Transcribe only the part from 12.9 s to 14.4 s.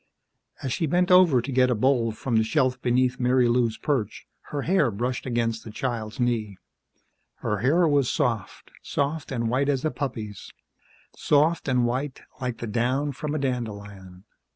from a dandelion.